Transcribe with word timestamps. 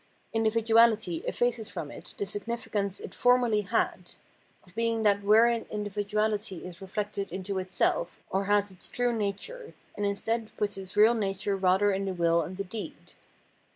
In 0.33 0.43
dividuahty 0.43 1.23
effaces 1.27 1.69
from 1.69 1.91
it 1.91 2.15
the 2.17 2.25
significance 2.25 2.99
it 2.99 3.13
formerly 3.13 3.61
had— 3.61 4.13
of 4.65 4.73
being 4.73 5.03
that 5.03 5.21
wherein 5.23 5.65
individuahty 5.65 6.63
is 6.63 6.81
reflected 6.81 7.31
into 7.31 7.59
itself, 7.59 8.19
or 8.31 8.45
has 8.45 8.71
its 8.71 8.87
true 8.87 9.15
nature— 9.15 9.75
and 9.95 10.03
instead 10.03 10.57
puts 10.57 10.75
its 10.75 10.97
real 10.97 11.13
nature 11.13 11.55
rather 11.55 11.91
in 11.91 12.05
the 12.05 12.15
will 12.15 12.41
and 12.41 12.57
the 12.57 12.63
deed. 12.63 13.13